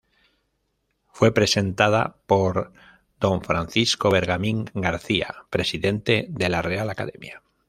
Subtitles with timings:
[1.11, 2.73] Fue presentada por
[3.21, 3.39] D.
[3.43, 7.43] Francisco Bergamín García, presidente de la Real Academia.